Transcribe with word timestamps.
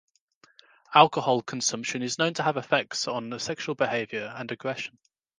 Alcohol 0.95 1.43
consumption 1.43 2.01
is 2.01 2.17
known 2.17 2.33
to 2.33 2.41
have 2.41 2.57
effects 2.57 3.07
on 3.07 3.37
sexual 3.37 3.75
behavior 3.75 4.33
and 4.35 4.51
aggression. 4.51 4.97